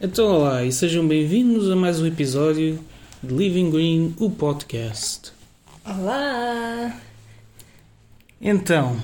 [0.00, 2.78] Então, olá e sejam bem-vindos a mais um episódio
[3.20, 5.32] de Living Green, o podcast.
[5.84, 6.96] Olá!
[8.40, 8.96] Então,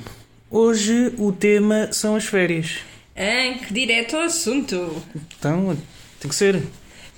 [0.49, 2.79] hoje o tema são as férias.
[3.17, 5.03] Hein, que direto ao assunto!
[5.37, 5.77] Então,
[6.21, 6.63] tem que ser.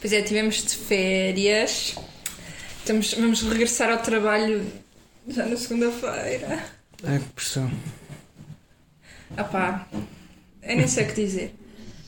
[0.01, 1.97] Pois é, tivemos de férias.
[2.79, 4.65] Estamos, vamos regressar ao trabalho
[5.29, 6.65] já na segunda-feira.
[7.05, 7.71] Ai, que pressão.
[9.37, 9.87] Ah pá,
[10.63, 11.55] eu nem sei o que dizer.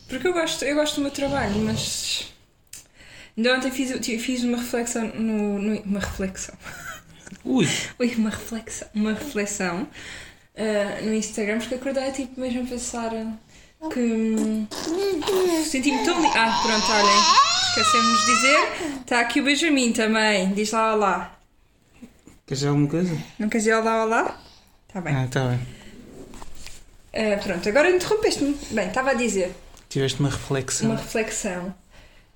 [0.08, 2.32] Porque eu gosto, eu gosto do meu trabalho, mas.
[3.36, 6.54] Ainda ontem fiz, fiz uma reflexão no, no- Uma reflexão.
[7.44, 8.88] Ui, Ui, uma reflexão.
[8.94, 9.86] Uma reflexão
[10.56, 13.10] ah, no Instagram, porque acordei tipo mesmo a pensar
[13.92, 14.00] que.
[14.00, 14.66] hum,
[15.64, 16.20] Senti-me tão.
[16.20, 16.28] Li...
[16.34, 17.22] Ah, pronto, olhem.
[17.68, 19.00] Esquecemos de dizer.
[19.02, 20.52] Está aqui o Benjamin também.
[20.54, 21.38] Diz lá olá.
[22.46, 23.12] queres dizer alguma coisa?
[23.38, 24.40] Não queres dizer olá, olá?
[24.88, 25.14] Está bem.
[25.14, 25.60] Ah, está bem.
[27.12, 28.58] Ah, pronto, agora interrompeste-me.
[28.70, 29.54] Bem, estava a dizer.
[29.88, 30.88] Tiveste uma reflexão.
[30.88, 31.74] uma reflexão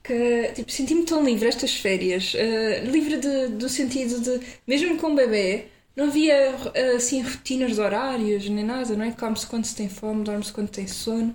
[0.05, 5.13] que tipo, senti-me tão livre estas férias, eh, livre de- do sentido de, mesmo com
[5.13, 6.35] o bebê, não havia
[6.75, 9.13] eh, assim rotinas de horários nem nada, não é?
[9.13, 11.35] Come-se quando se tem fome, dorme-se quando tem sono.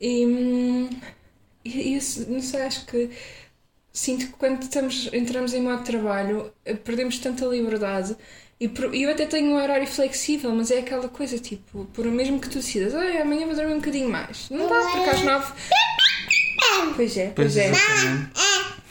[0.00, 0.90] E, hum,
[1.64, 3.10] e, e não sei, acho que
[3.92, 8.16] sinto que quando estamos, entramos em modo de trabalho eh, perdemos tanta liberdade.
[8.62, 12.38] E por- eu até tenho um horário flexível, mas é aquela coisa tipo, por mesmo
[12.38, 14.48] que tu decidas, "Ai, amanhã vou dormir um bocadinho mais.
[14.50, 15.52] Não dá, porque às nove.
[16.94, 17.70] Pois é, pois Pois é.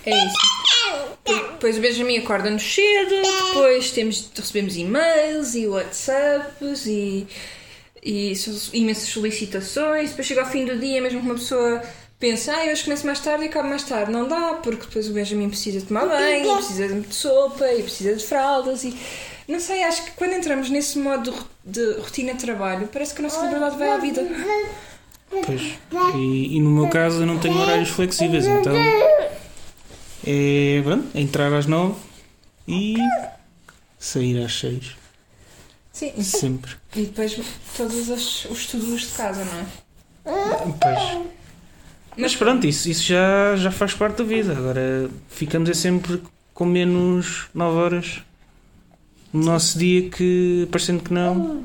[0.06, 1.52] É isso.
[1.54, 3.16] Depois o Benjamin acorda-nos cedo,
[3.48, 7.28] depois temos, recebemos e-mails e WhatsApps e,
[8.04, 8.34] e
[8.74, 10.10] imensas solicitações.
[10.10, 11.82] Depois chega ao fim do dia, mesmo que uma pessoa
[12.20, 14.12] pensa, ah, hoje começo mais tarde e acabo mais tarde.
[14.12, 17.84] Não dá, porque depois o Benjamin precisa de tomar banho, e precisa de sopa e
[17.84, 18.94] precisa de fraldas e.
[19.52, 21.34] Não sei, acho que quando entramos nesse modo
[21.66, 24.26] de rotina de trabalho, parece que a nossa liberdade vai à vida.
[25.30, 25.78] Pois.
[26.16, 28.74] E, e no meu caso eu não tenho horários flexíveis, então
[30.26, 31.96] é pronto, é entrar às nove
[32.66, 32.96] e
[34.00, 34.96] sair às seis.
[35.92, 36.72] Sim, Sempre.
[36.96, 37.38] e depois
[37.76, 39.66] todos os, os estudos de casa, não é?
[40.80, 41.28] Pois.
[42.16, 44.54] Mas pronto, isso, isso já, já faz parte da vida.
[44.54, 46.24] Agora ficamos é sempre
[46.54, 48.24] com menos 9 horas
[49.34, 51.64] no nosso dia que, parecendo que não,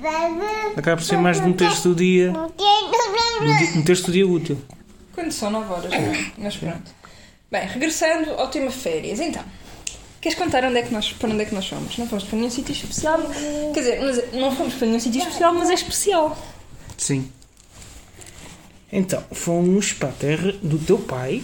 [0.76, 2.32] acaba por ser mais de um terço do dia,
[3.76, 4.58] um, terço do dia útil.
[5.14, 6.32] Quando são 9 horas, não é?
[6.38, 6.94] Mas pronto.
[7.50, 9.42] Bem, regressando ao tema férias, então.
[10.20, 11.96] Queres contar onde é que nós, para onde é que nós fomos?
[11.98, 13.18] Não fomos para nenhum sítio especial.
[13.72, 16.36] Quer dizer, mas não fomos para nenhum sítio especial, mas é especial.
[16.96, 17.30] Sim.
[18.92, 21.42] Então, fomos para a terra do teu pai.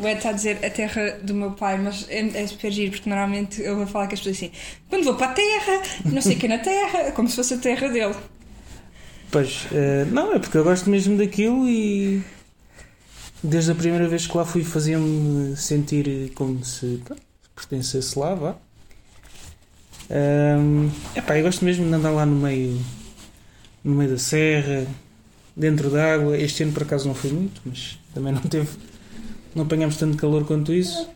[0.00, 2.92] O Ed está a dizer a terra do meu pai, mas é, é super giro,
[2.92, 4.50] porque normalmente eu vou falar com as pessoas assim:
[4.88, 7.54] quando vou para a terra, não sei o que é na terra, como se fosse
[7.54, 8.14] a terra dele.
[9.30, 12.22] Pois, eh, não, é porque eu gosto mesmo daquilo e
[13.42, 17.00] desde a primeira vez que lá fui fazia-me sentir como se
[17.54, 18.56] pertencesse lá, vá.
[20.10, 22.80] Ahm, epá, eu gosto mesmo de andar lá no meio,
[23.84, 24.86] no meio da serra,
[25.56, 26.36] dentro da água.
[26.36, 28.68] Este ano por acaso não foi muito, mas também não teve,
[29.54, 31.08] não apanhámos tanto calor quanto isso.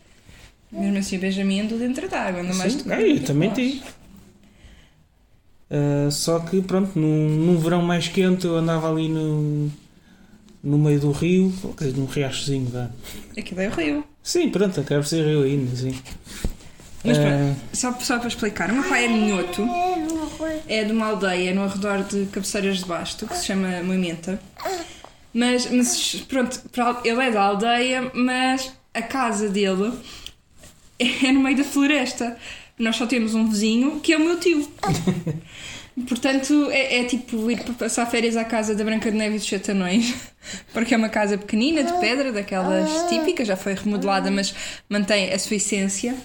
[0.72, 3.50] Mesmo assim, o Benjamin andou dentro da água, anda mais do que ah, eu também
[3.50, 3.82] tive.
[5.70, 9.70] Ah, só que pronto, num, num verão mais quente eu andava ali no,
[10.62, 12.90] no meio do rio, quer dizer, num riachozinho, vá.
[13.36, 14.04] Aquilo é o rio.
[14.22, 15.94] Sim, pronto, acaba por ser rio ainda, sim.
[17.04, 19.62] Mas Ah, pronto, só, só para explicar, o meu pai é minhoto.
[20.66, 24.40] é de uma aldeia no arredor de Cabeceiras de Basto, que se chama Moimenta.
[25.34, 26.62] Mas, mas pronto,
[27.04, 29.92] ele é da aldeia, mas a casa dele
[30.98, 32.38] é no meio da floresta.
[32.78, 34.68] Nós só temos um vizinho que é o meu tio.
[36.08, 39.38] Portanto, é, é tipo ir para passar férias à casa da Branca de Neve e
[39.38, 40.14] dos Chatanões,
[40.72, 44.54] porque é uma casa pequenina, de pedra, daquelas típicas, já foi remodelada, mas
[44.88, 46.16] mantém a sua essência.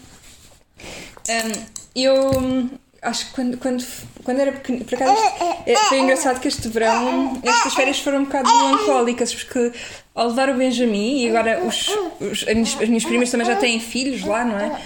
[1.30, 2.69] Um, eu
[3.02, 3.86] acho que quando, quando,
[4.24, 5.22] quando era pequenina, por acaso
[5.66, 9.72] é- foi engraçado que este verão estas férias foram um bocado melancólicas porque
[10.13, 11.88] ao levar o Benjamin e agora os,
[12.19, 14.81] os- as, minhas, as minhas primas também já têm filhos lá, não é?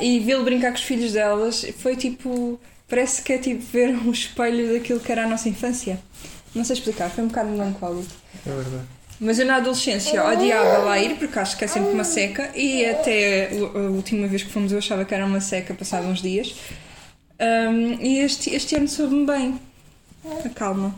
[0.00, 2.60] E vê-lo brincar com os filhos delas foi tipo.
[2.88, 5.98] Parece que é tipo ver um espelho daquilo que era a nossa infância.
[6.54, 8.06] Não sei explicar, foi um bocado melancólico.
[8.46, 8.84] é verdade.
[9.18, 12.84] Mas eu na adolescência odiava lá ir porque acho que é sempre uma seca e
[12.86, 16.54] até a última vez que fomos eu achava que era uma seca passado uns dias.
[17.40, 19.60] Um, e este, este ano soube-me bem.
[20.44, 20.94] A calma.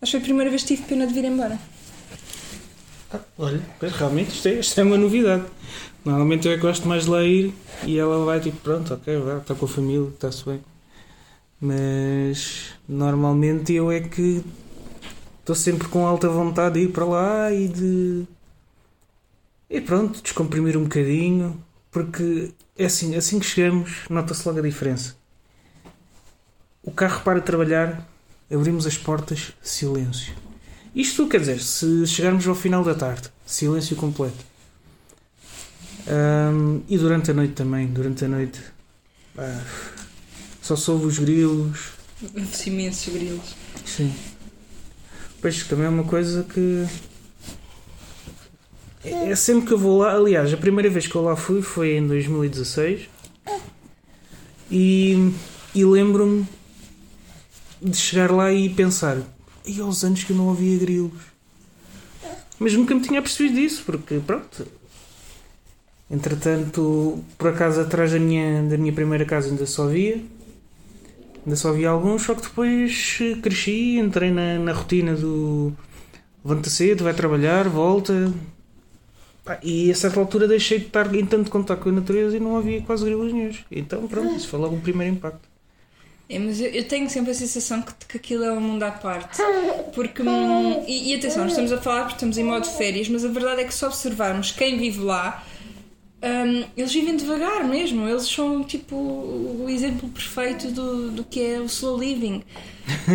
[0.00, 1.58] Acho que foi a primeira vez que tive pena de vir embora.
[3.12, 5.44] Ah, olha, pois, realmente isto é, isto é uma novidade.
[6.04, 7.54] Normalmente eu é que gosto mais de lá ir
[7.84, 10.60] e ela vai tipo, pronto, ok, vá, está com a família, está-se bem.
[11.60, 14.44] Mas normalmente eu é que
[15.40, 18.26] estou sempre com alta vontade de ir para lá e de
[19.68, 21.60] E pronto, descomprimir um bocadinho,
[21.96, 25.16] porque é assim, assim que chegamos, nota-se logo a diferença.
[26.82, 28.06] O carro para trabalhar,
[28.52, 30.34] abrimos as portas, silêncio.
[30.94, 34.44] Isto quer dizer, se chegarmos ao final da tarde, silêncio completo.
[36.06, 38.60] Um, e durante a noite também, durante a noite.
[39.38, 39.64] Ah,
[40.60, 41.92] só soube os grilos.
[42.34, 43.56] Os imensos grilos.
[43.86, 44.14] Sim.
[45.40, 46.86] Pois também é uma coisa que.
[49.06, 50.14] É sempre que eu vou lá.
[50.14, 53.08] Aliás, a primeira vez que eu lá fui foi em 2016.
[54.70, 55.32] E,
[55.74, 56.46] e lembro-me
[57.80, 59.18] de chegar lá e pensar:
[59.64, 61.12] e aos anos que eu não havia grilos.
[62.58, 64.66] Mas nunca me tinha percebido disso, porque pronto.
[66.10, 70.22] Entretanto, por acaso atrás da minha, da minha primeira casa ainda só havia.
[71.44, 75.72] Ainda só havia alguns, só que depois cresci, entrei na, na rotina do
[76.44, 78.32] levanta cedo, vai trabalhar, volta.
[79.62, 82.56] E a certa altura deixei de estar em tanto contato com a natureza e não
[82.56, 83.64] havia quase grilos nenhums.
[83.70, 85.48] Então pronto, isso foi logo o primeiro impacto.
[86.28, 88.90] É, mas eu, eu, tenho sempre a sensação que, que aquilo é um mundo à
[88.90, 89.40] parte.
[89.94, 90.22] Porque.
[90.22, 93.28] Hum, e, e, atenção, nós estamos a falar porque estamos em modo férias, mas a
[93.28, 95.44] verdade é que se observarmos quem vive lá,
[96.22, 98.08] um, eles vivem devagar mesmo.
[98.08, 102.42] Eles são tipo o exemplo perfeito do, do que é o slow living.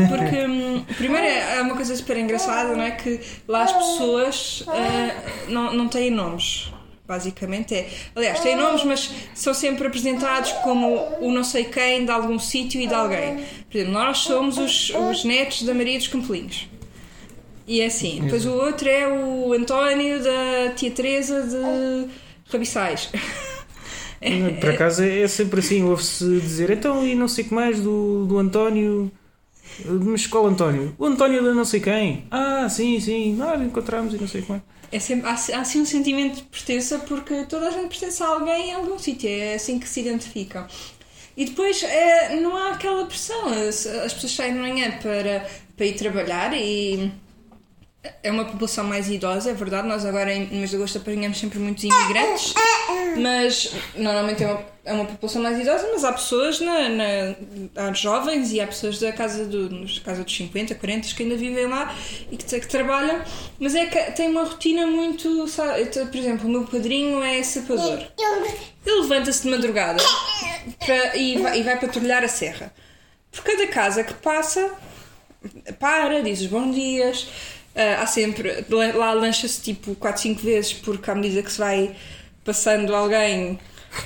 [0.10, 2.92] Porque, hum, primeiro, é, é uma coisa super engraçada, não é?
[2.92, 6.72] Que lá as pessoas uh, não, não têm nomes
[7.08, 7.90] basicamente é.
[8.16, 12.80] Aliás, têm nomes, mas são sempre apresentados como o não sei quem de algum sítio
[12.80, 13.44] e de alguém.
[13.70, 16.70] Por exemplo, nós somos os, os netos da Maria dos Campelinhos.
[17.68, 18.22] E é assim.
[18.22, 22.10] Depois o outro é o António da tia Teresa de
[22.52, 23.10] Rabiçais.
[24.60, 28.26] Por acaso é sempre assim, ouve-se dizer então e não sei o que mais do,
[28.26, 29.12] do António.
[29.86, 30.94] Mas qual António?
[31.00, 32.26] O António da não sei quem.
[32.30, 34.62] Ah, sim, sim, ah, encontramos e não sei o que mais
[34.92, 38.28] é sempre, há, há assim um sentimento de pertença porque toda a gente pertence a
[38.28, 40.68] alguém em algum sítio, é assim que se identificam.
[41.36, 45.86] E depois é, não há aquela pressão, as, as pessoas saem de manhã para, para
[45.86, 47.12] ir trabalhar e
[48.24, 49.88] é uma população mais idosa, é verdade.
[49.88, 52.54] Nós agora em mês de agosto apanhamos sempre muitos imigrantes,
[53.18, 57.36] mas normalmente é uma, é uma população mais idosa, mas há pessoas na, na,
[57.76, 61.68] há jovens e há pessoas da casa, do, casa dos 50, 40 que ainda vivem
[61.68, 61.96] lá
[62.32, 63.22] e que, que trabalham,
[63.60, 65.48] mas é que tem uma rotina muito.
[65.48, 68.00] Sabe, por exemplo, o meu padrinho é sapador.
[68.84, 70.04] Ele levanta-se de madrugada
[70.80, 72.74] para, e, vai, e vai patrulhar a serra.
[73.32, 74.72] Por cada casa que passa,
[75.80, 77.28] para, diz os bons dias
[77.76, 81.96] Uh, há sempre, lá lancha-se tipo 4, 5 vezes, porque à medida que se vai
[82.44, 83.60] passando alguém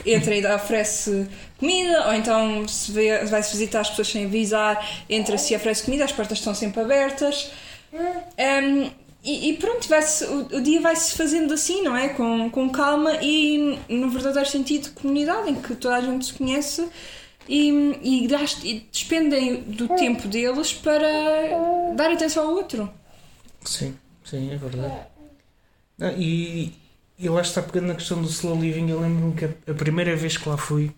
[0.05, 1.27] entra e oferece
[1.57, 2.91] comida, ou então se
[3.29, 7.51] vai-se visitar as pessoas sem avisar, entra-se e oferece comida, as portas estão sempre abertas.
[7.93, 8.91] Um,
[9.23, 12.09] e, e, pronto, o, o, dia vai-se fazendo assim, não é?
[12.09, 16.33] Com, com calma e no verdadeiro sentido de comunidade, em que toda a gente se
[16.33, 16.87] conhece
[17.49, 17.69] e,
[18.03, 18.27] e,
[18.63, 21.07] e despendem do tempo deles para
[21.95, 22.91] dar atenção ao outro.
[23.65, 25.07] Sim, sim, é verdade.
[25.99, 26.73] Ah, e
[27.19, 28.89] acho que está pegando na questão do slow living.
[28.89, 30.91] Eu lembro-me que a, primeira vez que lá fui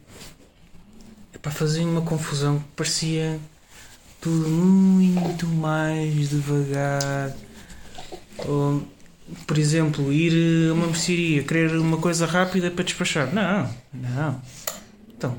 [1.42, 3.40] para fazer uma confusão, parecia
[4.20, 7.36] tudo muito mais devagar.
[8.40, 8.86] Ou,
[9.46, 13.34] por exemplo, ir a uma mercearia, querer uma coisa rápida para despachar.
[13.34, 14.42] Não, não.
[15.16, 15.38] Então,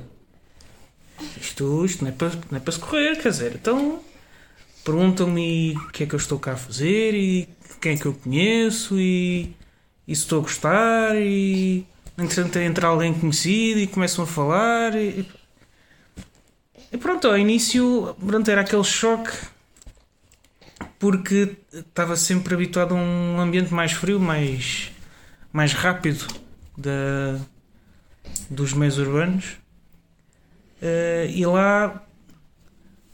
[1.40, 4.00] isto, isto não, é para, não é para se correr, quer dizer, então
[4.88, 7.47] perguntam-me o que é que eu estou cá a fazer e
[7.78, 9.54] quem é que eu conheço e,
[10.07, 15.28] e se estou a gostar e entretanto entra alguém conhecido e começam a falar e,
[16.90, 19.37] e pronto, ao início pronto, era aquele choque
[20.99, 24.90] porque estava sempre habituado a um ambiente mais frio, mais,
[25.52, 26.26] mais rápido
[26.75, 27.38] da,
[28.49, 29.59] dos meios urbanos
[30.80, 32.07] uh, e lá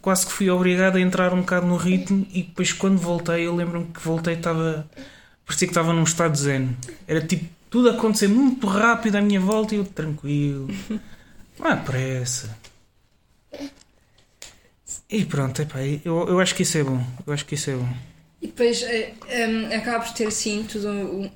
[0.04, 3.56] quase que fui obrigado a entrar um bocado no ritmo e depois quando voltei, eu
[3.56, 4.86] lembro-me que voltei estava.
[5.46, 6.76] parecia que estava num estado zen.
[7.08, 10.68] Era tipo tudo a acontecer muito rápido à minha volta e eu tranquilo.
[11.58, 12.54] Não há pressa.
[15.08, 17.02] E pronto, epá, eu, eu acho que isso é bom.
[17.26, 17.88] Eu acho que isso é bom.
[18.42, 21.30] E depois um, eh, eh, acaba por ter sim tudo um,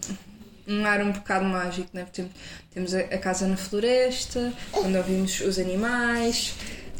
[0.67, 2.07] um ar um bocado mágico, né?
[2.13, 2.33] Temos,
[2.75, 6.55] temos a, a casa na floresta, onde ouvimos os animais,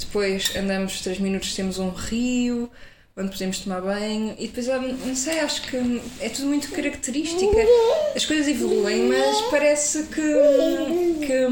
[0.09, 2.71] depois andamos 3 minutos, temos um rio
[3.17, 4.67] onde podemos tomar banho e depois,
[5.05, 5.77] não sei, acho que
[6.21, 7.57] é tudo muito característica.
[8.15, 11.49] As coisas evoluem, mas parece que, que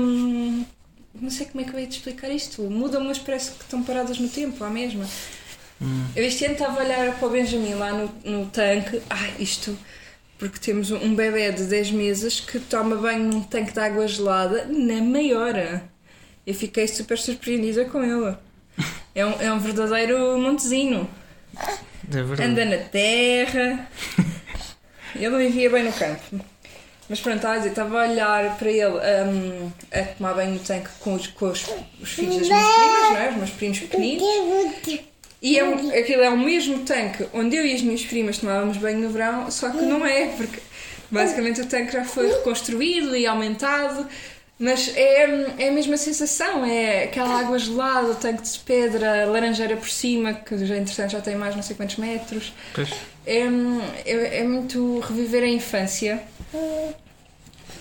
[1.20, 2.62] não sei como é que eu ia te explicar isto.
[2.62, 5.04] Mudam, mas parece que estão paradas no tempo, à mesma.
[5.82, 6.06] Hum.
[6.14, 9.02] Eu este ano estava a olhar para o Benjamin lá no, no tanque.
[9.10, 9.76] Ai, isto
[10.38, 14.66] porque temos um bebê de 10 meses que toma banho num tanque de água gelada
[14.66, 15.90] na meia hora.
[16.46, 18.36] Eu fiquei super surpreendida com ele.
[19.14, 21.08] É um, é um verdadeiro montezinho.
[21.58, 22.42] É verdade.
[22.42, 23.88] Anda na terra.
[25.14, 26.44] Ele não vivia bem no campo.
[27.08, 30.58] Mas pronto, estava a dizer, estava a olhar para ele um, a tomar banho no
[30.58, 31.64] tanque com os, com os,
[32.00, 33.28] os filhos das minhas primas, não é?
[33.30, 34.24] Os meus primos pequeninos.
[35.40, 38.78] E é um, aquilo é o mesmo tanque onde eu e as minhas primas tomávamos
[38.78, 40.58] banho no verão, só que não é, porque
[41.10, 44.08] basicamente o tanque já foi reconstruído e aumentado.
[44.58, 45.24] Mas é,
[45.58, 50.32] é a mesma sensação, é aquela água gelada, o tanque de pedra, laranjeira por cima,
[50.32, 52.54] que já entretanto já tem mais não sei quantos metros.
[52.74, 52.88] Pois.
[53.26, 53.42] É,
[54.06, 56.22] é, é muito reviver a infância.
[56.54, 56.94] Não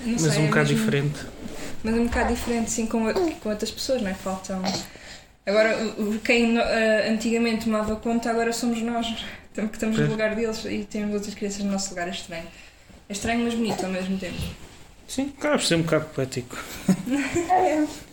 [0.06, 1.20] Mas sei, um é bocado mesmo- diferente.
[1.82, 4.14] Mas um bocado diferente, sim, com, com outras pessoas, não é?
[4.14, 4.62] Faltam.
[5.46, 5.78] Agora,
[6.26, 11.14] quem ah, antigamente tomava conta, agora somos nós, que estamos no lugar deles e temos
[11.14, 12.08] outras crianças no nosso lugar.
[12.08, 12.48] É estranho.
[13.08, 14.36] É estranho, mas bonito ao mesmo tempo.
[15.08, 16.58] Sim, acaba por ser um bocado poético.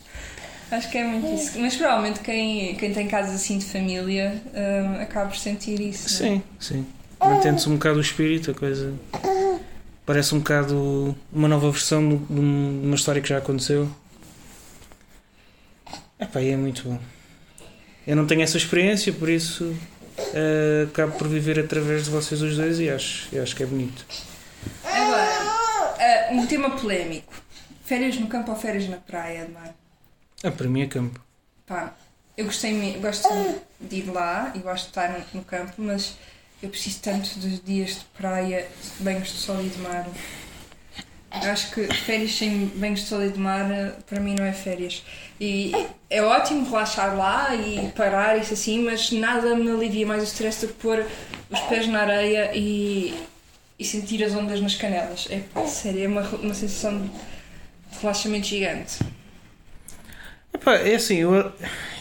[0.70, 1.58] Acho que é muito isso.
[1.60, 6.06] Mas provavelmente quem, quem tem casas assim de família ah, acaba por sentir isso.
[6.06, 6.28] é?
[6.28, 6.86] Sim, sim.
[7.20, 8.92] Mantendo-se um bocado o espírito, a coisa.
[10.06, 13.88] Parece um bocado uma nova versão de uma história que já aconteceu.
[16.18, 16.98] Epá, é muito bom.
[18.06, 19.76] Eu não tenho essa experiência, por isso
[20.34, 24.04] eh, acabo por viver através de vocês os dois e acho, acho que é bonito.
[26.32, 27.32] Um tema polémico:
[27.84, 29.74] férias no campo ou férias na praia, Edmar?
[30.42, 31.20] Ah, para mim é campo.
[31.66, 31.92] Pá,
[32.36, 33.28] eu gostei, me- gosto
[33.80, 36.16] de ir lá e gosto de estar no, campo, mas
[36.62, 40.06] eu preciso tanto dos dias de praia, de banhos de sol e de mar.
[41.42, 43.66] Eu acho que férias sem banhos de sol e de mar,
[44.06, 45.02] para mim, não é férias.
[45.40, 45.72] E
[46.10, 50.66] é ótimo relaxar lá e parar, isso assim, mas nada me alivia mais o stress
[50.66, 51.06] do que pôr
[51.50, 53.14] os pés na areia e,
[53.82, 55.26] e sentir as ondas nas canelas.
[55.30, 57.10] É pá, sério, é uma, uma sensação de
[58.00, 59.00] relaxamento gigante.
[60.54, 61.52] Epá, é assim, eu,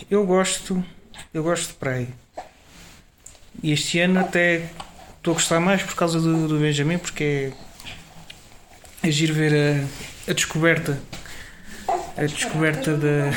[0.09, 0.83] eu gosto
[1.33, 2.07] eu gosto de praia.
[3.63, 4.69] E este ano até
[5.17, 7.53] estou a gostar mais por causa do, do Benjamin, porque
[9.01, 11.01] é, é giro ver a, a descoberta.
[12.17, 13.31] A descoberta da.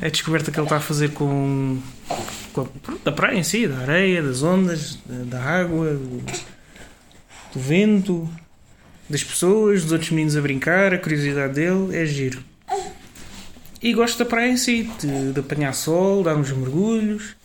[0.00, 1.80] A descoberta que ele está a fazer com,
[2.52, 6.24] com a, pronto, da praia em si, da areia, das ondas, da, da água, do,
[7.54, 8.28] do vento,
[9.08, 12.42] das pessoas, dos outros meninos a brincar, a curiosidade dele, é giro.
[13.80, 17.36] E gosto da praia em si, de, de apanhar sol, dar uns mergulhos.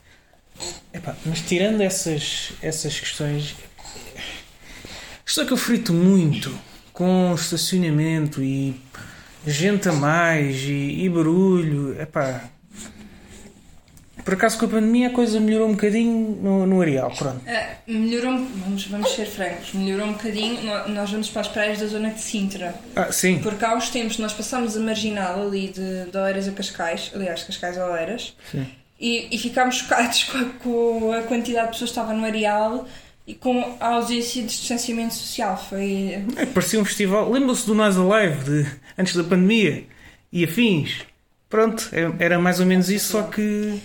[0.94, 3.56] Epá, mas tirando essas, essas questões.
[5.38, 6.54] É que eu frito muito
[6.92, 8.75] com estacionamento e
[9.46, 12.00] gente a mais e, e barulho.
[12.01, 12.50] Epá.
[14.24, 17.42] Por acaso com a pandemia a coisa melhorou um bocadinho no, no areal, pronto.
[17.48, 18.34] Ah, melhorou,
[18.66, 20.62] vamos, vamos ser francos, melhorou um bocadinho.
[20.64, 23.90] nó- Nós vamos para as praias da zona de Sintra, Ah, sim, porque há uns
[23.90, 28.36] tempos nós passámos a marginal ali de, de Oeiras a Cascais, aliás, Cascais a Oeiras,
[28.52, 28.68] sim.
[29.00, 32.88] e, e ficámos chocados com a, com a quantidade de pessoas que estava no areal
[33.26, 35.56] e com a ausência de distanciamento social.
[35.70, 36.24] Foi.
[36.36, 37.30] É, parecia um festival.
[37.32, 39.86] Lembram-se do Nós Alive de, antes da pandemia
[40.32, 41.02] e afins.
[41.48, 43.80] Pronto, é- era mais ou menos isso, só que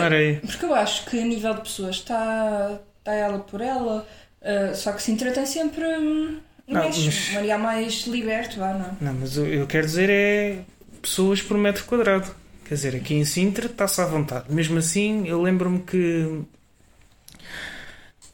[0.00, 0.40] areia.
[0.44, 4.06] Porque eu acho que a nível de pessoas está, está ela por ela,
[4.42, 8.72] ah, só que Sintra tem sempre hum, um Não, eixo, mas- areal mais liberto, vá,
[8.74, 8.96] não?
[9.00, 10.58] Não, mas eu, eu quero dizer é
[11.00, 12.32] pessoas por metro quadrado.
[12.64, 14.46] Quer dizer, aqui em Sintra está-se à vontade.
[14.52, 16.42] Mesmo assim, eu lembro-me que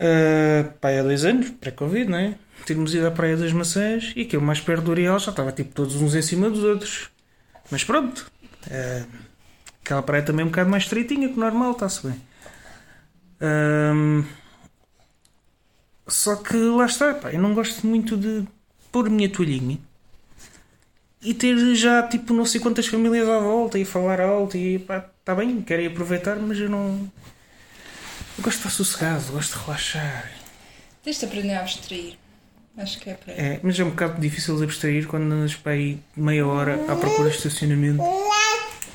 [0.00, 2.34] ah, pá, há dois anos, pré-Covid, não é?
[2.66, 5.72] Tínhamos ido à Praia das Maçãs e aquilo mais perto do Areal já estava tipo
[5.74, 7.08] todos uns em cima dos outros.
[7.70, 8.30] Mas pronto,
[8.70, 9.04] ah,
[9.88, 12.21] aquela praia também é um bocado mais estreitinha que o normal, está-se bem.
[16.07, 18.47] Só que lá está, pá, eu não gosto muito de
[18.92, 19.78] pôr a minha toalhinha
[21.23, 25.04] e ter já tipo não sei quantas famílias à volta e falar alto e pá,
[25.21, 27.11] está bem, quero ir aproveitar, mas eu não.
[28.37, 30.30] Eu gosto de estar sossegado, gosto de relaxar.
[31.02, 32.14] Tens de aprender a abstrair.
[32.76, 33.38] Acho que é para aí.
[33.38, 36.95] É, mas é um bocado difícil de abstrair quando andas para aí meia hora à
[36.95, 38.00] procura de estacionamento.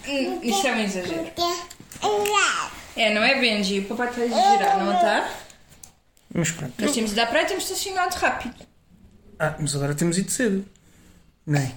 [0.08, 1.32] Hum, Isso é um exagero.
[2.96, 3.80] É, não é Benji?
[3.80, 5.30] O papai está a exagerar, não está?
[6.34, 6.74] Mas pronto.
[6.80, 8.56] Nós temos de dar praia e temos estacionado rápido.
[9.40, 10.66] Ah, mas agora temos ido cedo.
[11.46, 11.72] Não é?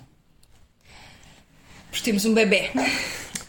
[1.90, 2.70] Porque temos um bebê.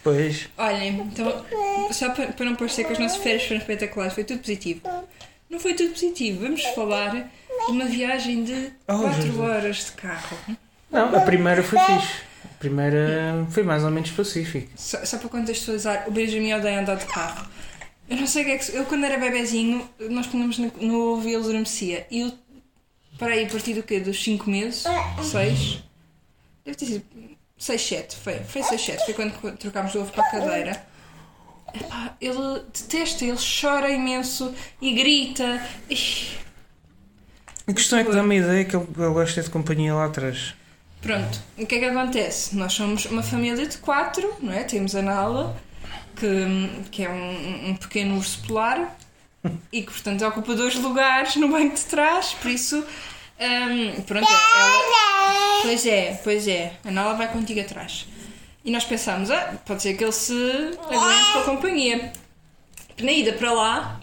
[0.03, 0.47] Pois.
[0.57, 1.45] Olhem, então,
[1.91, 4.81] só para, para não parecer que as nossas férias foram espetaculares, foi tudo positivo.
[5.49, 6.41] Não foi tudo positivo.
[6.41, 7.25] Vamos falar de
[7.71, 9.39] uma viagem de Oh, 4 Jesus.
[9.39, 10.37] horas de carro.
[10.89, 12.21] Não, a primeira foi fixe.
[12.57, 14.67] A primeira foi mais ou menos pacífica.
[14.75, 17.47] Só, só para contextualizar, o Benjamin odeia andar de carro.
[18.09, 18.75] Eu não sei o que é que.
[18.75, 22.07] Eu, quando era bebezinho, nós punhamos no, no ouvido ele adormecia.
[22.09, 22.33] E eu
[23.19, 23.99] para aí a partir do quê?
[23.99, 24.85] Dos 5 meses?
[25.21, 25.83] 6?
[26.65, 27.05] Deve ter sido
[27.59, 28.15] 6, 7.
[28.15, 29.05] Foi, foi 6, 7.
[29.05, 30.83] Foi quando trocámos o ovo para a cadeira.
[31.73, 35.61] Epá, ele detesta, ele chora imenso e grita.
[37.67, 40.55] A questão é que dá-me a ideia que ele, ele gosta de companhia lá atrás.
[41.01, 42.55] Pronto, o que é que acontece?
[42.55, 44.63] Nós somos uma família de quatro, não é?
[44.63, 45.55] Temos a Nala,
[46.15, 46.27] que,
[46.91, 48.97] que é um, um pequeno urso polar
[49.71, 52.77] e que, portanto, ocupa dois lugares no banco de trás, por isso.
[53.39, 58.07] hum, pronto, ela- pois é, pois é, a Nala vai contigo atrás.
[58.65, 62.11] E nós pensámos, ah, pode ser que ele se aguente com a companhia.
[62.99, 64.01] Na ida para lá,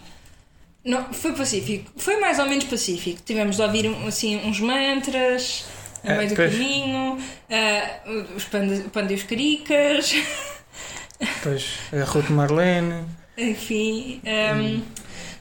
[0.84, 1.90] não, foi pacífico.
[1.96, 3.20] Foi mais ou menos pacífico.
[3.26, 5.66] Tivemos de ouvir assim, uns mantras
[6.04, 6.52] no É, meio do pois.
[6.52, 7.18] caminho,
[7.50, 8.00] ah,
[8.36, 10.14] os pandas, o panda e os caricas,
[11.18, 13.04] Depois a Ruth Marlene.
[13.38, 14.20] enfim.
[14.24, 14.82] Um,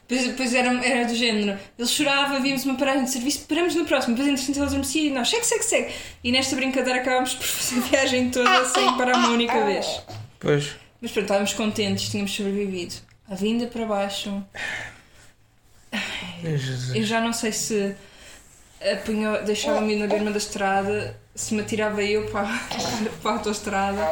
[0.07, 1.57] depois, depois era, era do género.
[1.77, 5.09] Ele chorava, víamos uma paragem de serviço, paramos no próximo, depois entretanto ele adormecia e
[5.09, 5.93] nós, segue, segue, segue.
[6.23, 10.01] E nesta brincadeira acabámos por fazer a viagem toda sem parar uma única vez.
[10.39, 10.75] Pois.
[11.01, 12.95] Mas pronto, estávamos contentes, tínhamos sobrevivido.
[13.29, 14.43] A vinda para baixo.
[16.43, 16.95] Jesus.
[16.95, 17.95] Eu já não sei se
[19.45, 22.47] deixava-me ir na berma da estrada, se me atirava eu para,
[23.21, 24.07] para a autostrada.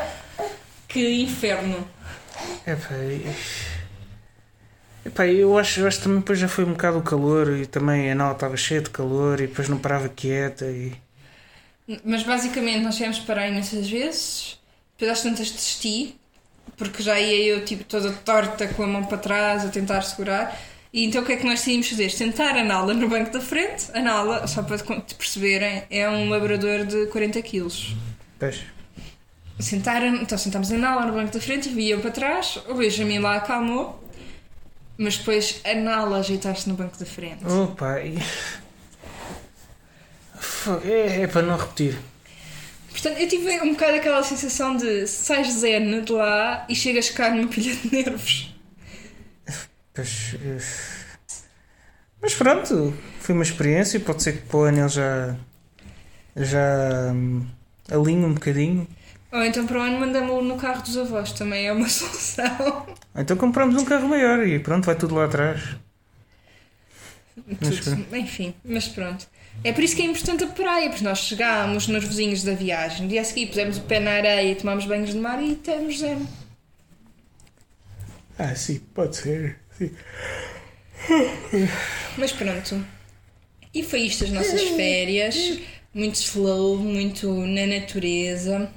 [0.87, 1.87] Que inferno!
[2.65, 3.25] Epá, e-
[5.05, 7.65] epá, eu acho, eu acho que também depois já foi um bocado o calor e
[7.65, 10.93] também a Nala estava cheia de calor e depois não parava quieta e.
[12.03, 14.59] Mas basicamente nós tivemos parar imensas vezes,
[14.97, 16.15] depois às tantas desisti,
[16.77, 20.57] porque já ia eu tipo toda torta com a mão para trás a tentar segurar.
[20.93, 22.10] E então o que é que nós decidimos fazer?
[22.12, 23.86] Sentar a Nala no banco da frente.
[23.93, 27.95] A Nala, só para te perceberem, é um labrador de 40 quilos.
[28.38, 28.62] Pois.
[29.60, 33.36] Sentar, então sentámos a Nala no banco da frente, via para trás, o Benjamin lá
[33.38, 34.03] acalmou,
[34.98, 37.45] mas depois a Nala ajeitar-se no banco da frente.
[37.45, 38.17] Opa, e...
[40.39, 41.97] Fo- é, é para não repetir.
[42.89, 47.30] Portanto, eu tive um bocado aquela sensação de sais zen de lá e chegas cá
[47.30, 48.54] numa pilha de nervos.
[49.93, 50.58] Pois, eh,
[52.21, 53.99] Mas pronto, foi uma experiência.
[53.99, 55.36] Pode ser que para o ano ele já.
[56.36, 57.12] já.
[57.13, 57.47] hum,
[57.89, 58.88] alinhe um bocadinho.
[59.32, 62.97] Ou então para o ano mandamos-lo no carro dos avós, também é uma solução.
[63.15, 65.77] Ou Então compramos um carro maior e pronto, vai tudo lá atrás.
[67.62, 68.15] Mas Tudo.
[68.15, 69.27] Enfim, mas pronto.
[69.63, 73.08] É por isso que é importante a praia, porque nós chegámos nervosinhos da viagem, no
[73.10, 76.27] dia a seguir pusemos o pé na areia, tomámos banhos de mar e estamos zen.
[78.38, 79.61] Ah, sim, pode ser.
[82.17, 82.86] Mas pronto.
[83.74, 85.60] E foi isto as nossas férias.
[85.94, 88.72] Muito slow, muito na natureza.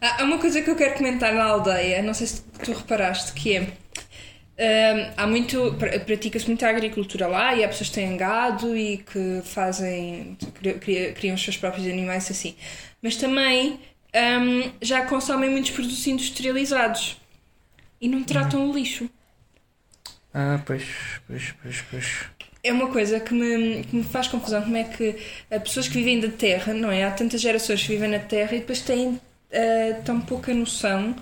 [0.00, 3.56] Há uma coisa que eu quero comentar na aldeia, não sei se tu reparaste, que
[3.56, 3.60] é.
[3.62, 5.74] hum, há muito.
[5.78, 10.36] pra- Pratica-se muita agricultura lá e há pessoas que têm gado e que fazem.
[10.54, 12.54] cri- cri- criam os seus próprios animais assim.
[13.02, 13.80] Mas também
[14.14, 17.16] hum, já consomem muitos produtos industrializados
[18.00, 19.08] e não tratam o lixo.
[20.32, 20.84] Ah, pois,
[21.26, 22.06] pois, pois, pois.
[22.62, 25.16] É uma coisa que me, que me faz confusão, como é que
[25.50, 27.04] eh, pessoas que vivem da terra, não é?
[27.04, 29.18] Há tantas gerações que vivem na terra e depois têm
[29.50, 31.16] eh, tão pouca noção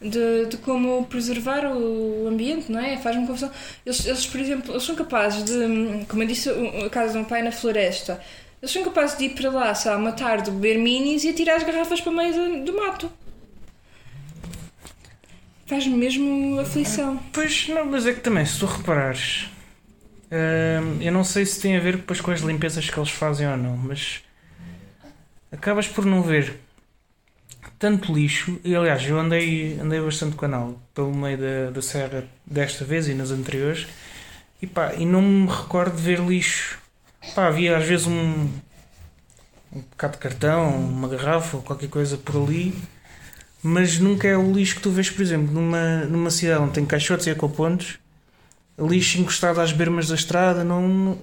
[0.00, 2.96] de, de como preservar o ambiente, não é?
[2.96, 3.50] Faz-me confusão.
[3.84, 7.28] Eles, eles, por exemplo, eles são capazes de, como eu disse, a casa do meu
[7.28, 8.20] pai na floresta,
[8.60, 11.62] eles são capazes de ir para lá, lá, uma tarde, beber minis e atirar as
[11.62, 13.10] garrafas para o meio do, do mato.
[15.68, 17.22] Faz-me mesmo aflição.
[17.30, 19.50] Pois não, mas é que também, se tu reparares,
[20.32, 23.46] hum, eu não sei se tem a ver depois com as limpezas que eles fazem
[23.46, 24.22] ou não, mas
[25.52, 26.58] acabas por não ver
[27.78, 28.58] tanto lixo.
[28.64, 33.12] E aliás, eu andei, andei bastante nau pelo meio da, da serra desta vez e
[33.12, 33.86] nas anteriores,
[34.62, 36.78] e pá, e não me recordo de ver lixo.
[37.34, 38.48] Pá, havia às vezes um,
[39.70, 42.74] um bocado de cartão, uma garrafa ou qualquer coisa por ali.
[43.70, 46.86] Mas nunca é o lixo que tu vês, por exemplo, numa, numa cidade onde tem
[46.86, 47.98] caixotes e ecopontos,
[48.78, 51.18] lixo encostado às bermas da estrada, não.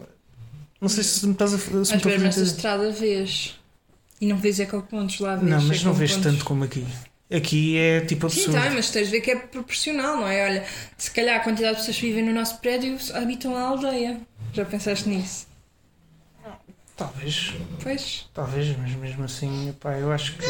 [0.80, 2.92] Não, sei se me estás a se me Às estou a vezes nessa fazer- estrada
[2.92, 3.60] vês.
[4.22, 6.86] E não vês ecopontos lá, vês Não, mas não vês tanto como aqui.
[7.34, 8.62] Aqui é tipo Sim, absurdo.
[8.64, 10.46] tá, mas tens de ver que é proporcional, não é?
[10.46, 10.66] Olha,
[10.98, 14.22] se calhar a quantidade de pessoas que vivem no nosso prédio habitam a aldeia.
[14.54, 15.48] Já pensaste nisso?
[16.96, 17.54] Talvez,
[17.84, 18.30] Pois.
[18.34, 20.46] talvez, mas mesmo assim, pá, eu acho que.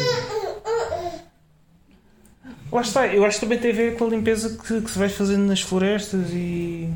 [2.72, 4.98] Lá está, eu acho que também tem a ver com a limpeza que, que se
[4.98, 6.90] vai fazendo nas florestas e.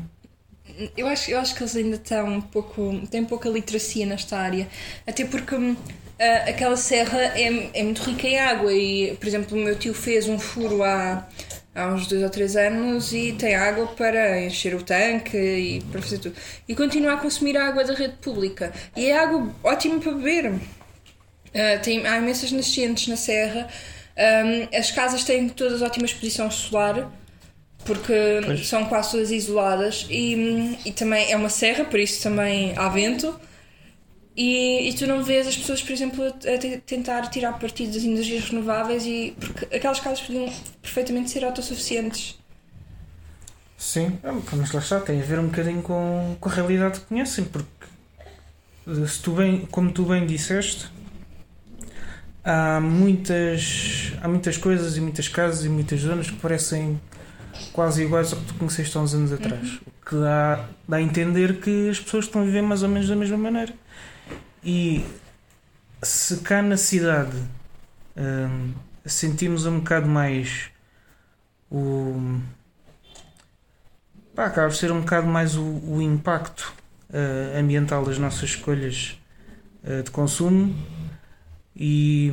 [0.97, 3.01] Eu acho, eu acho que eles ainda estão um pouco.
[3.09, 4.67] têm pouca literacia nesta área.
[5.05, 5.55] Até porque
[6.19, 9.93] a- aquela serra é, é muito rica em água e, por exemplo, o meu tio
[9.93, 11.27] fez um furo há,
[11.75, 16.01] há uns dois ou três anos e tem água para encher o tanque e para
[16.01, 16.35] fazer tudo.
[16.67, 18.71] E continua a consumir a água da rede pública.
[18.95, 20.51] E é água ótima para beber.
[20.51, 23.67] Uh, tem, há imensas nascentes na serra.
[24.21, 27.11] Um, as casas têm todas ótima exposição solar
[27.83, 28.13] porque
[28.45, 28.67] pois.
[28.67, 33.33] são quase todas isoladas e, e também é uma serra, por isso também há vento.
[34.37, 38.49] E, e tu não vês as pessoas, por exemplo, a, tentar tirar partido das energias
[38.49, 42.39] renováveis e porque aquelas casas podiam perfeitamente ser autossuficientes.
[43.77, 47.07] Sim, é, mas lá está, tem a ver um bocadinho com, com a realidade que
[47.07, 47.67] conhecem, porque
[49.07, 50.87] se tu bem, como tu bem disseste,
[52.43, 56.99] há muitas, há muitas coisas e muitas casas e muitas zonas que parecem
[57.71, 59.73] quase iguais ao que tu conheceste há uns anos atrás.
[59.73, 59.79] Uhum.
[59.87, 63.07] O que dá, dá a entender que as pessoas estão a viver mais ou menos
[63.07, 63.73] da mesma maneira.
[64.63, 65.05] E
[66.01, 67.37] se cá na cidade
[68.17, 68.73] hum,
[69.05, 70.69] sentimos um bocado mais
[71.69, 72.39] o.
[74.35, 76.73] Pá, acaba por ser um bocado mais o, o impacto
[77.09, 79.19] uh, ambiental das nossas escolhas
[79.83, 80.73] uh, de consumo
[81.75, 82.31] e,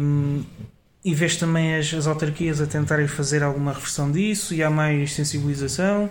[1.05, 5.15] e vês também as, as autarquias a tentarem fazer alguma reversão disso e há mais
[5.15, 6.11] sensibilização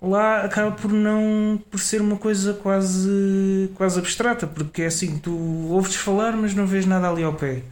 [0.00, 5.32] lá acaba por não por ser uma coisa quase quase abstrata porque é assim tu
[5.70, 7.62] ouves falar mas não vês nada ali ao pé.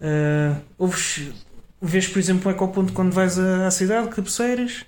[0.00, 1.32] Uh, ouves
[1.80, 4.84] vês por exemplo um ecoponto quando vais à, à cidade cabeceiras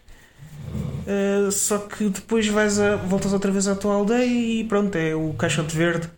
[1.07, 5.15] uh, só que depois vais a, voltas outra vez à tua aldeia e pronto é
[5.15, 6.09] o caixote verde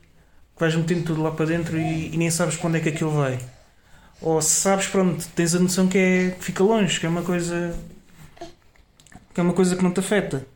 [0.55, 3.11] que vais metendo tudo lá para dentro e, e nem sabes quando é que aquilo
[3.11, 3.39] vai
[4.21, 7.75] ou sabes pronto tens a noção que é que fica longe que é uma coisa
[9.33, 10.47] que é uma coisa que não te afeta.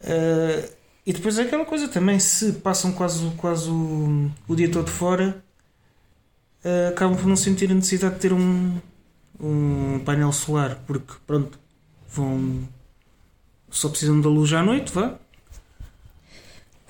[0.00, 0.70] Uh,
[1.04, 5.42] e depois é aquela coisa também, se passam quase, quase o, o dia todo fora,
[6.64, 8.78] uh, acabam por não sentir a necessidade de ter um,
[9.38, 11.58] um painel solar, porque pronto,
[12.08, 12.68] vão
[13.70, 15.16] só precisam da luz à noite, vá.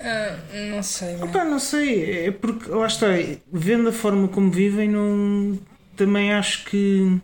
[0.01, 1.15] Uh, não sei.
[1.21, 3.07] Opa, não sei, é porque lá está,
[3.51, 5.59] vendo a forma como vivem, não,
[5.95, 7.19] também acho que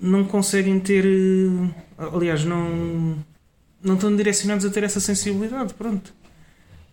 [0.00, 1.04] não conseguem ter
[2.08, 3.22] aliás, não,
[3.82, 5.74] não estão direcionados a ter essa sensibilidade.
[5.74, 6.12] Pronto.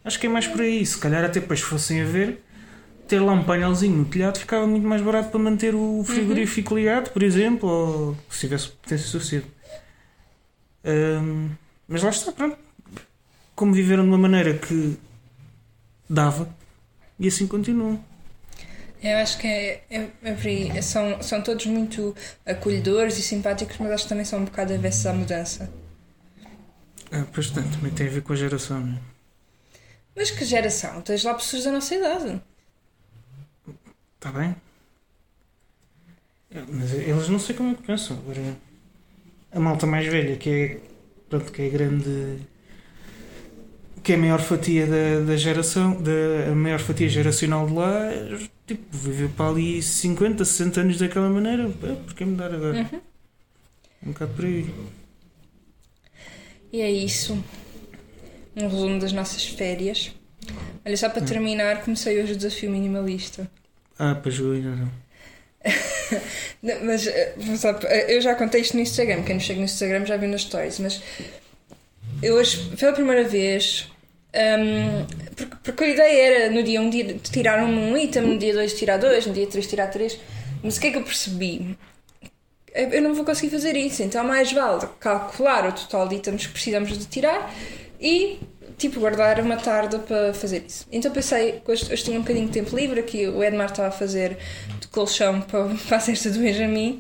[0.04, 0.86] Acho que é mais por aí.
[0.86, 2.44] Se calhar até depois fossem a ver,
[3.08, 6.80] ter lá um painelzinho no telhado ficava muito mais barato para manter o frigorífico uhum.
[6.80, 9.48] ligado, por exemplo, ou se tivesse potência suficiente.
[10.86, 11.50] Um,
[11.88, 12.58] mas lá está, pronto.
[13.58, 15.00] Como viveram de uma maneira que
[16.08, 16.48] dava,
[17.20, 18.00] e assim continuam.
[19.02, 22.16] Eu acho que é, é, é, são, são todos muito
[22.46, 25.74] acolhedores e simpáticos, mas acho que também são um bocado avessos à mudança.
[27.12, 29.00] É, pois tanto, também tem a ver com a geração, não é?
[30.16, 31.02] Mas que geração?
[31.02, 32.40] Tens lá pessoas da nossa idade.
[34.18, 34.56] Está bem.
[36.52, 38.20] É, mas eles não sei como é que pensam.
[38.20, 38.56] Agora,
[39.52, 40.80] a malta mais velha, que é,
[41.28, 42.40] pronto, que é grande
[44.08, 48.10] que é a maior fatia da, da geração, da, a maior fatia geracional de lá,
[48.66, 51.68] tipo, viveu para ali 50, 60 anos daquela maneira,
[52.06, 52.88] porquê mudar agora?
[52.90, 53.02] Uhum.
[54.06, 54.74] Um bocado por aí.
[56.72, 57.38] E é isso.
[58.56, 60.14] Um resumo das nossas férias.
[60.86, 63.52] Olha, só para terminar, comecei hoje o desafio minimalista.
[64.00, 64.70] Ah, eu ainda
[66.64, 66.86] não.
[66.86, 67.36] mas eh,
[67.84, 69.24] eh, eu já contei isto no Instagram.
[69.24, 70.80] Quem nos chega no Instagram já viu nas stories.
[70.80, 71.02] Mas
[72.24, 73.90] eu hoje, pela primeira vez,
[74.38, 78.54] um, porque, porque, a ideia era no dia 1 um, tirar um, item, no dia
[78.54, 80.20] 2 tirar dois, no dia 3 tirar três.
[80.64, 81.78] Mas o que é que eu percebi?
[82.74, 86.54] Eu não vou conseguir fazer isso, então mais vale calcular o total de itens que
[86.54, 87.52] precisamos de tirar
[88.00, 88.40] e
[88.78, 90.86] tipo guardar uma tarde para fazer isso.
[90.92, 93.88] Então pensei que hoje, hoje tinha um bocadinho de tempo livre, aqui o Edmar estava
[93.88, 94.38] a fazer
[94.98, 97.00] colchão para, para a cesta do Benjamin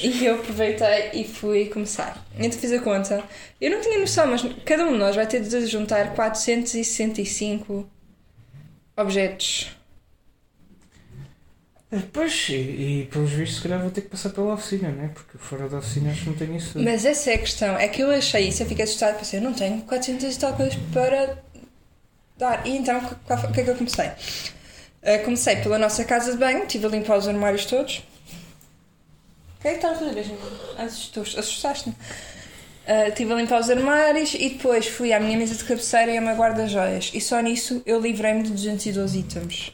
[0.00, 2.24] e eu aproveitei e fui começar.
[2.38, 3.24] Então fiz a conta.
[3.60, 7.90] Eu não tinha noção, mas cada um de nós vai ter de juntar 465
[8.96, 9.76] objetos.
[11.90, 15.10] É, pois, e, e pelos vistos, se calhar vou ter que passar pela oficina, né?
[15.12, 16.78] Porque fora da oficina acho que não tenho isso.
[16.78, 17.76] Mas essa é a questão.
[17.76, 20.54] É que eu achei isso, eu fiquei assustada, pensei, eu não tenho 400 e tal
[20.54, 21.38] coisas para
[22.38, 22.66] dar.
[22.66, 24.10] E então, o que é que eu comecei?
[25.06, 27.98] Uh, comecei pela nossa casa de banho, estive a limpar os armários todos.
[29.58, 30.38] O que é que estás a fazer, Benjamin?
[31.38, 31.94] Assustaste-me.
[31.94, 36.18] Uh, estive a limpar os armários e depois fui à minha mesa de cabeceira e
[36.18, 37.12] a minha guarda-joias.
[37.14, 39.72] E só nisso eu livrei-me de 212 itens.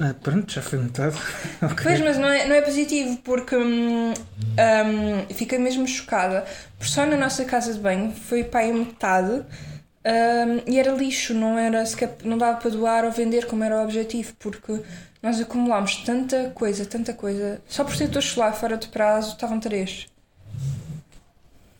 [0.00, 1.16] Ah, pronto, já foi metade.
[1.62, 1.82] okay.
[1.82, 6.44] Pois, mas não é, não é positivo porque hum, hum, fiquei mesmo chocada.
[6.78, 9.42] Por só na nossa casa de banho foi para aí metade
[10.06, 11.82] Ahm, e era lixo, não, era
[12.22, 14.80] não dava para doar ou vender como era o objetivo, porque
[15.20, 17.60] nós acumulámos tanta coisa, tanta coisa.
[17.66, 20.06] Só por protetor solar fora de prazo estavam três.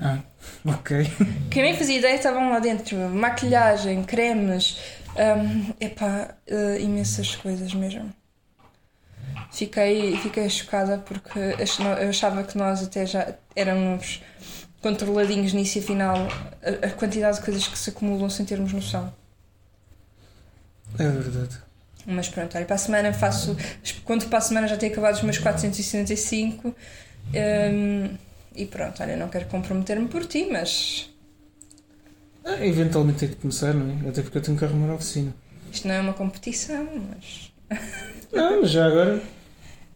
[0.00, 0.18] Ah,
[0.66, 1.06] ok.
[1.52, 2.96] Quem nem fazia ideia estavam lá dentro.
[2.96, 4.76] Maquilhagem, cremes,
[5.16, 8.12] ahm, epá, eh, imensas coisas mesmo.
[9.52, 11.38] Fiquei, fiquei chocada porque
[12.00, 14.20] eu achava que nós até já éramos
[14.86, 16.16] controladinhos nisso e afinal
[16.62, 19.12] a, a quantidade de coisas que se acumulam sem termos noção.
[20.98, 21.56] É verdade.
[22.06, 23.56] Mas pronto, olha, para a semana faço.
[24.04, 26.74] Quando para a semana já tenho acabado os meus 475.
[27.34, 28.18] hum,
[28.54, 31.10] e pronto, olha, não quero comprometer-me por ti, mas
[32.44, 34.08] Ah, eventualmente tem que começar, não é?
[34.08, 35.34] Até porque eu tenho que arrumar a oficina.
[35.72, 36.88] isto não é uma competição.
[37.10, 37.52] Mas...
[38.32, 39.22] Não, mas já agora.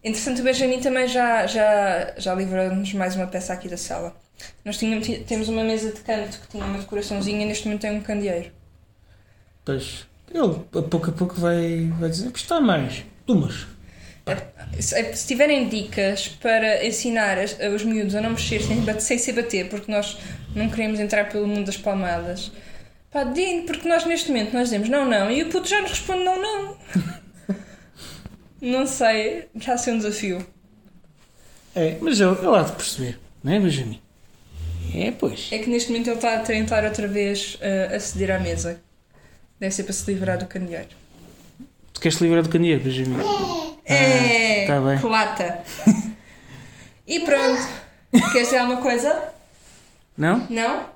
[0.03, 4.14] Entretanto, o Benjamin também já, já, já livrou-nos mais uma peça aqui da sala.
[4.64, 7.92] Nós tínhamos, temos uma mesa de canto que tinha uma decoraçãozinha e neste momento tem
[7.92, 8.50] um candeeiro.
[9.64, 10.07] Pois.
[10.33, 10.42] Ele
[10.79, 13.05] a pouco a pouco vai, vai dizer: está mais.
[13.26, 13.66] Dumas.
[14.79, 19.33] Se, se tiverem dicas para ensinar as- os miúdos a não mexer sem, sem se
[19.33, 20.18] bater, porque nós
[20.55, 22.53] não queremos entrar pelo mundo das palmadas,
[23.11, 25.90] pá, deem, porque nós neste momento nós dizemos não, não, e o puto já nos
[25.90, 26.79] responde não, não.
[28.62, 30.46] não sei, já sei um desafio.
[31.74, 33.99] É, mas ele, ele há de perceber, não é, Benjamin?
[34.94, 35.48] É, pois.
[35.53, 38.81] É que neste momento ele está a tentar outra vez uh, aceder à mesa.
[39.59, 40.88] Deve ser para se livrar do candeeiro.
[41.92, 43.16] Tu queres te livrar do candeeiro, Benjamin?
[43.85, 44.98] É, tá bem.
[44.98, 45.62] que lata.
[47.07, 47.61] E pronto.
[48.33, 49.33] Queres dizer alguma coisa?
[50.16, 50.46] Não?
[50.48, 50.87] Não?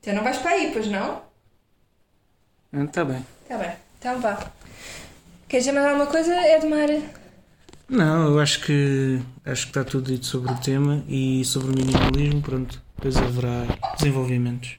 [0.00, 1.22] Então não vais para aí, pois não?
[2.72, 3.24] Ah, Está bem.
[3.48, 4.50] Tá bem, então vá.
[5.48, 6.88] Queres dizer mais alguma coisa, Edmar?
[7.88, 11.76] Não, eu acho que acho que está tudo dito sobre o tema e sobre o
[11.76, 13.66] minimalismo, pronto, depois haverá
[13.96, 14.78] desenvolvimentos.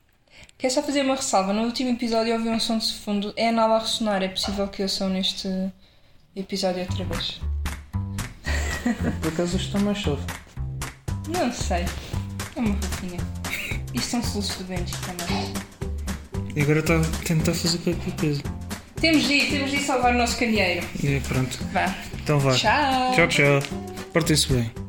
[0.57, 1.53] Quero só fazer uma ressalva.
[1.53, 3.33] No último episódio ouvi um som de fundo.
[3.35, 4.23] É a a ressonar.
[4.23, 5.49] É possível que ouçam neste
[6.35, 7.41] episódio outra vez.
[9.21, 10.23] Por acaso está mais chove.
[11.27, 11.85] Não sei.
[12.55, 13.19] É uma fofinha.
[13.93, 15.53] Isto são soluços de ventos também.
[16.55, 18.41] E agora está a tentar fazer qualquer coisa.
[18.99, 20.85] Temos de ir, temos de ir salvar o nosso candeeiro.
[21.03, 21.59] E pronto.
[21.73, 21.93] Vá.
[22.23, 22.53] Então vá.
[22.53, 23.11] Tchau.
[23.13, 23.59] Tchau, tchau.
[24.13, 24.84] Portem-se bem.